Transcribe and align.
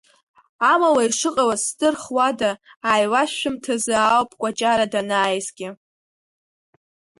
Амала, 0.71 1.01
ишыҟалаз 1.07 1.61
здырхуада, 1.69 2.51
ааилашәшәымҭазы 2.87 3.95
ауп 4.09 4.31
Кәачара 4.39 4.85
данааизгьы. 4.93 5.69